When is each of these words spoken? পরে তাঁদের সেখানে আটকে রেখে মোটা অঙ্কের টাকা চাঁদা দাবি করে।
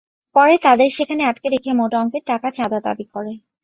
পরে 0.35 0.55
তাঁদের 0.65 0.89
সেখানে 0.97 1.21
আটকে 1.25 1.47
রেখে 1.49 1.71
মোটা 1.79 1.97
অঙ্কের 2.01 2.23
টাকা 2.27 2.47
চাঁদা 2.57 2.79
দাবি 2.87 3.05
করে। 3.13 3.33